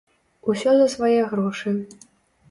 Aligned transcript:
Усё 0.53 0.71
за 0.79 0.87
свае 0.93 1.19
грошы. 1.33 1.73